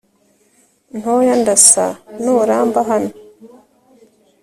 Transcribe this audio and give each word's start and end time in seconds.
ntoya 0.97 1.35
ndasa 1.41 1.85
nuramba 2.21 2.79
hano 2.89 3.11